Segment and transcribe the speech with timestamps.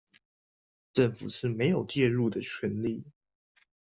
[0.93, 3.03] 政府是沒有介入的權利